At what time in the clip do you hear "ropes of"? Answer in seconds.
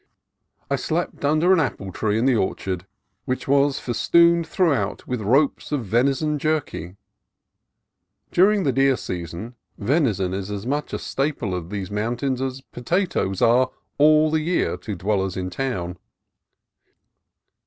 5.21-5.85